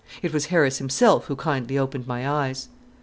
[0.23, 2.69] It was Harris himself who kindly opened my eyes.